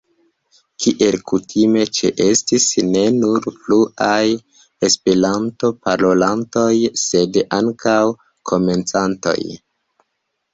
[0.83, 4.23] Kiel kutime ĉeestis ne nur fluaj
[4.89, 8.01] Esperanto-parolantoj sed ankaŭ
[8.53, 9.39] komencantoj.